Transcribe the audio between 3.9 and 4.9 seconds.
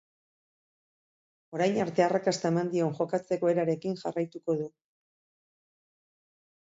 jarraituko du.